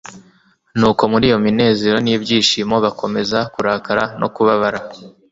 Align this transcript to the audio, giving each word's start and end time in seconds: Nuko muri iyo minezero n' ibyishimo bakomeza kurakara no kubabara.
Nuko 0.77 1.03
muri 1.11 1.23
iyo 1.29 1.37
minezero 1.45 1.97
n' 2.05 2.11
ibyishimo 2.15 2.75
bakomeza 2.85 3.37
kurakara 3.53 4.03
no 4.19 4.27
kubabara. 4.35 4.79